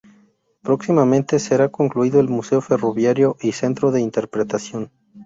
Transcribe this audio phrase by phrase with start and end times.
[0.63, 4.89] Próximamente será concluido el Museo Ferroviario y Centro de Interpretación.